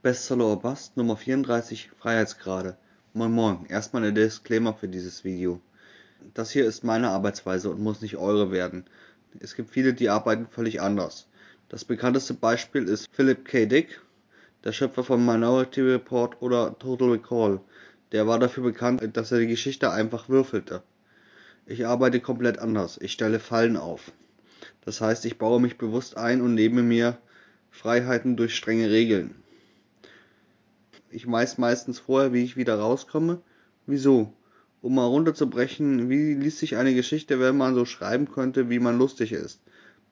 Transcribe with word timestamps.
Bestseller 0.00 0.44
or 0.44 0.60
Bust 0.60 0.96
Nummer 0.96 1.16
34 1.16 1.90
Freiheitsgrade. 1.98 2.76
Moin 3.14 3.32
Moin, 3.32 3.66
erstmal 3.68 4.04
ein 4.04 4.14
Disclaimer 4.14 4.72
für 4.72 4.86
dieses 4.86 5.24
Video. 5.24 5.60
Das 6.34 6.52
hier 6.52 6.66
ist 6.66 6.84
meine 6.84 7.08
Arbeitsweise 7.08 7.68
und 7.68 7.80
muss 7.80 8.00
nicht 8.00 8.16
eure 8.16 8.52
werden. 8.52 8.84
Es 9.40 9.56
gibt 9.56 9.70
viele, 9.70 9.94
die 9.94 10.08
arbeiten 10.08 10.46
völlig 10.46 10.80
anders. 10.80 11.26
Das 11.68 11.84
bekannteste 11.84 12.34
Beispiel 12.34 12.84
ist 12.84 13.08
Philip 13.10 13.44
K. 13.44 13.66
Dick, 13.66 14.00
der 14.62 14.70
Schöpfer 14.70 15.02
von 15.02 15.26
Minority 15.26 15.80
Report 15.80 16.40
oder 16.40 16.78
Total 16.78 17.10
Recall. 17.10 17.60
Der 18.12 18.28
war 18.28 18.38
dafür 18.38 18.62
bekannt, 18.62 19.02
dass 19.16 19.32
er 19.32 19.40
die 19.40 19.48
Geschichte 19.48 19.90
einfach 19.90 20.28
würfelte. 20.28 20.84
Ich 21.66 21.88
arbeite 21.88 22.20
komplett 22.20 22.60
anders. 22.60 22.98
Ich 23.00 23.10
stelle 23.10 23.40
Fallen 23.40 23.76
auf. 23.76 24.12
Das 24.84 25.00
heißt, 25.00 25.24
ich 25.24 25.38
baue 25.38 25.60
mich 25.60 25.76
bewusst 25.76 26.16
ein 26.16 26.40
und 26.40 26.54
nehme 26.54 26.84
mir 26.84 27.18
Freiheiten 27.72 28.36
durch 28.36 28.54
strenge 28.54 28.90
Regeln. 28.90 29.34
Ich 31.10 31.30
weiß 31.30 31.58
meistens 31.58 31.98
vorher, 31.98 32.32
wie 32.32 32.44
ich 32.44 32.56
wieder 32.56 32.78
rauskomme. 32.78 33.40
Wieso? 33.86 34.32
Um 34.82 34.94
mal 34.94 35.06
runterzubrechen, 35.06 36.10
wie 36.10 36.34
liest 36.34 36.58
sich 36.58 36.76
eine 36.76 36.94
Geschichte, 36.94 37.40
wenn 37.40 37.56
man 37.56 37.74
so 37.74 37.84
schreiben 37.84 38.30
könnte, 38.30 38.68
wie 38.68 38.78
man 38.78 38.98
lustig 38.98 39.32
ist. 39.32 39.60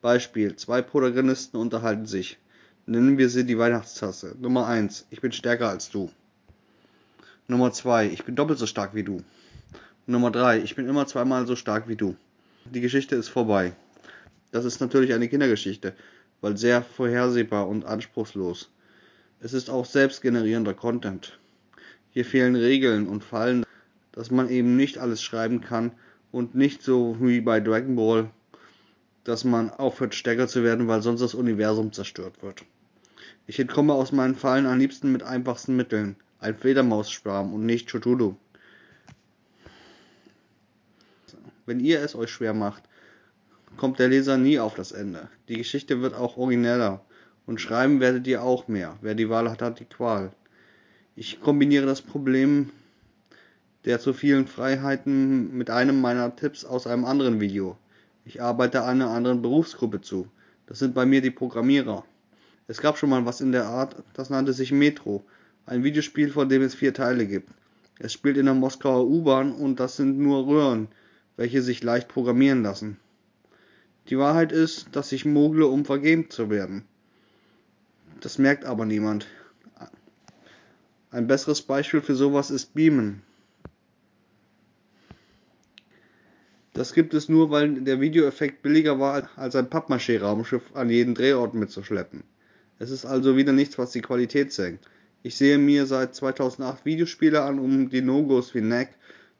Beispiel, 0.00 0.56
zwei 0.56 0.82
Protagonisten 0.82 1.58
unterhalten 1.58 2.06
sich. 2.06 2.38
Nennen 2.86 3.18
wir 3.18 3.28
sie 3.28 3.44
die 3.44 3.58
Weihnachtstasse. 3.58 4.36
Nummer 4.40 4.66
1. 4.66 5.06
Ich 5.10 5.20
bin 5.20 5.32
stärker 5.32 5.68
als 5.68 5.90
du. 5.90 6.10
Nummer 7.46 7.72
2. 7.72 8.08
Ich 8.08 8.24
bin 8.24 8.34
doppelt 8.34 8.58
so 8.58 8.66
stark 8.66 8.94
wie 8.94 9.04
du. 9.04 9.22
Nummer 10.06 10.30
3. 10.30 10.60
Ich 10.60 10.76
bin 10.76 10.88
immer 10.88 11.06
zweimal 11.06 11.46
so 11.46 11.56
stark 11.56 11.88
wie 11.88 11.96
du. 11.96 12.16
Die 12.64 12.80
Geschichte 12.80 13.16
ist 13.16 13.28
vorbei. 13.28 13.72
Das 14.50 14.64
ist 14.64 14.80
natürlich 14.80 15.12
eine 15.12 15.28
Kindergeschichte, 15.28 15.94
weil 16.40 16.56
sehr 16.56 16.82
vorhersehbar 16.82 17.68
und 17.68 17.84
anspruchslos. 17.84 18.70
Es 19.40 19.52
ist 19.52 19.68
auch 19.68 19.84
selbstgenerierender 19.84 20.72
Content. 20.72 21.38
Hier 22.10 22.24
fehlen 22.24 22.56
Regeln 22.56 23.06
und 23.06 23.22
Fallen, 23.22 23.66
dass 24.12 24.30
man 24.30 24.48
eben 24.48 24.76
nicht 24.76 24.96
alles 24.96 25.22
schreiben 25.22 25.60
kann 25.60 25.92
und 26.32 26.54
nicht 26.54 26.82
so 26.82 27.18
wie 27.20 27.42
bei 27.42 27.60
Dragon 27.60 27.96
Ball, 27.96 28.30
dass 29.24 29.44
man 29.44 29.70
aufhört 29.70 30.14
stärker 30.14 30.48
zu 30.48 30.64
werden, 30.64 30.88
weil 30.88 31.02
sonst 31.02 31.20
das 31.20 31.34
Universum 31.34 31.92
zerstört 31.92 32.42
wird. 32.42 32.64
Ich 33.46 33.60
entkomme 33.60 33.92
aus 33.92 34.10
meinen 34.10 34.36
Fallen 34.36 34.64
am 34.64 34.78
liebsten 34.78 35.12
mit 35.12 35.22
einfachsten 35.22 35.76
Mitteln. 35.76 36.16
Ein 36.38 36.56
Fledermausschwarm 36.56 37.52
und 37.52 37.66
nicht 37.66 37.88
Chutulu. 37.88 38.36
Wenn 41.66 41.80
ihr 41.80 42.00
es 42.00 42.14
euch 42.14 42.30
schwer 42.30 42.54
macht, 42.54 42.84
kommt 43.76 43.98
der 43.98 44.08
Leser 44.08 44.38
nie 44.38 44.58
auf 44.58 44.74
das 44.74 44.92
Ende. 44.92 45.28
Die 45.48 45.58
Geschichte 45.58 46.00
wird 46.00 46.14
auch 46.14 46.36
origineller 46.38 47.04
und 47.46 47.60
schreiben 47.60 48.00
werdet 48.00 48.26
ihr 48.26 48.42
auch 48.42 48.68
mehr. 48.68 48.96
Wer 49.00 49.14
die 49.14 49.30
Wahl 49.30 49.50
hat, 49.50 49.62
hat 49.62 49.80
die 49.80 49.84
Qual. 49.84 50.32
Ich 51.14 51.40
kombiniere 51.40 51.86
das 51.86 52.02
Problem 52.02 52.70
der 53.86 54.00
zu 54.00 54.12
vielen 54.12 54.48
Freiheiten 54.48 55.56
mit 55.56 55.70
einem 55.70 56.00
meiner 56.00 56.34
Tipps 56.34 56.64
aus 56.64 56.88
einem 56.88 57.04
anderen 57.04 57.40
Video. 57.40 57.78
Ich 58.24 58.42
arbeite 58.42 58.84
einer 58.84 59.10
anderen 59.10 59.42
Berufsgruppe 59.42 60.00
zu. 60.00 60.26
Das 60.66 60.80
sind 60.80 60.92
bei 60.92 61.06
mir 61.06 61.22
die 61.22 61.30
Programmierer. 61.30 62.04
Es 62.66 62.80
gab 62.80 62.98
schon 62.98 63.10
mal 63.10 63.24
was 63.24 63.40
in 63.40 63.52
der 63.52 63.66
Art, 63.66 64.02
das 64.14 64.28
nannte 64.28 64.52
sich 64.52 64.72
Metro, 64.72 65.24
ein 65.66 65.84
Videospiel, 65.84 66.30
von 66.30 66.48
dem 66.48 66.62
es 66.62 66.74
vier 66.74 66.92
Teile 66.94 67.26
gibt. 67.26 67.48
Es 68.00 68.12
spielt 68.12 68.36
in 68.36 68.46
der 68.46 68.54
Moskauer 68.54 69.06
U-Bahn 69.06 69.52
und 69.52 69.78
das 69.78 69.96
sind 69.96 70.18
nur 70.18 70.48
Röhren, 70.48 70.88
welche 71.36 71.62
sich 71.62 71.84
leicht 71.84 72.08
programmieren 72.08 72.64
lassen. 72.64 72.98
Die 74.08 74.18
Wahrheit 74.18 74.50
ist, 74.50 74.88
dass 74.92 75.12
ich 75.12 75.24
mogle, 75.24 75.66
um 75.66 75.84
vergeben 75.84 76.28
zu 76.28 76.50
werden. 76.50 76.84
Das 78.20 78.38
merkt 78.38 78.64
aber 78.64 78.84
niemand. 78.84 79.26
Ein 81.10 81.26
besseres 81.26 81.62
Beispiel 81.62 82.00
für 82.00 82.14
sowas 82.14 82.50
ist 82.50 82.74
Beamen. 82.74 83.22
Das 86.72 86.92
gibt 86.92 87.14
es 87.14 87.30
nur, 87.30 87.50
weil 87.50 87.80
der 87.80 88.00
Videoeffekt 88.00 88.60
billiger 88.62 89.00
war, 89.00 89.30
als 89.36 89.56
ein 89.56 89.70
Pappmaché-Raumschiff 89.70 90.74
an 90.74 90.90
jeden 90.90 91.14
Drehort 91.14 91.54
mitzuschleppen. 91.54 92.22
Es 92.78 92.90
ist 92.90 93.06
also 93.06 93.36
wieder 93.36 93.52
nichts, 93.52 93.78
was 93.78 93.92
die 93.92 94.02
Qualität 94.02 94.52
senkt. 94.52 94.84
Ich 95.22 95.36
sehe 95.36 95.56
mir 95.56 95.86
seit 95.86 96.14
2008 96.14 96.84
Videospiele 96.84 97.42
an, 97.42 97.58
um 97.58 97.88
die 97.88 98.02
No-Gos 98.02 98.54
wie 98.54 98.60
Knack 98.60 98.90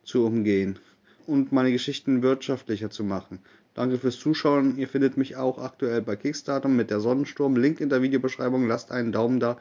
zu 0.03 0.25
umgehen 0.25 0.79
und 1.27 1.53
meine 1.53 1.73
Geschichten 1.73 2.23
wirtschaftlicher 2.23 2.89
zu 2.89 3.05
machen. 3.05 3.41
Danke 3.77 3.99
fürs 3.99 4.19
Zuschauen. 4.19 4.79
Ihr 4.79 4.89
findet 4.89 5.19
mich 5.19 5.37
auch 5.37 5.59
aktuell 5.59 6.01
bei 6.01 6.17
Kickstarter 6.17 6.67
mit 6.67 6.89
der 6.89 6.99
Sonnensturm. 6.99 7.57
Link 7.57 7.79
in 7.83 7.91
der 7.91 8.01
Videobeschreibung. 8.01 8.67
Lasst 8.67 8.91
einen 8.91 9.13
Daumen 9.13 9.39
da 9.39 9.59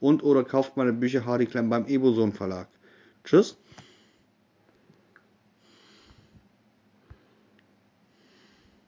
und 0.00 0.22
oder 0.22 0.44
kauft 0.44 0.78
meine 0.78 0.94
Bücher 0.94 1.26
Hardy 1.26 1.44
Clem 1.44 1.68
beim 1.68 1.86
Eboson 1.86 2.32
Verlag. 2.32 2.68
Tschüss. 3.22 3.58